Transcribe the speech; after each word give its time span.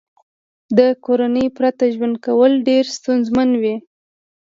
له 0.75 0.87
کورنۍ 1.05 1.47
پرته 1.57 1.83
ژوند 1.93 2.15
کول 2.25 2.51
ډېر 2.67 2.83
ستونزمن 2.97 3.49
وي 3.61 3.75